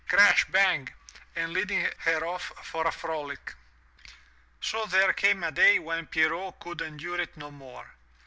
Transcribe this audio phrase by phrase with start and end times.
[0.07, 0.89] Crash bang!
[1.35, 3.53] and leading her off for a frolic.
[4.59, 7.87] So there came a day when Pierrot could endure it no more.